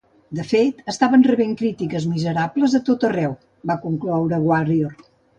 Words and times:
De 0.37 0.43
fet, 0.51 0.77
estaven 0.91 1.25
"rebent 1.25 1.51
crítiques 1.59 2.07
miserables 2.13 2.77
a 2.79 2.81
tot 2.87 3.05
arreu", 3.09 3.35
va 3.73 3.75
concloure 3.83 4.41
Warrior. 4.47 4.97